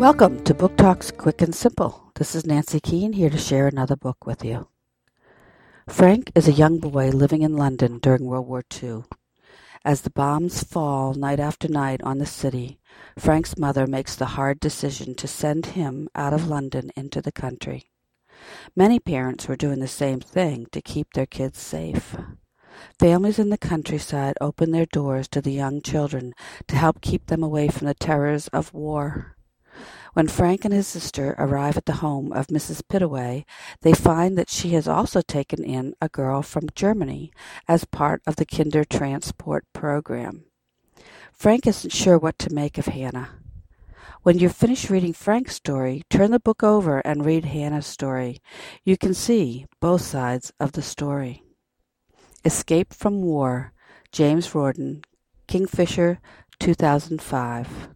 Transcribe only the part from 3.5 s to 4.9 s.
another book with you.